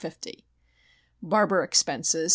50 0.01 0.47
Barber 1.21 1.61
expenses 1.61 2.29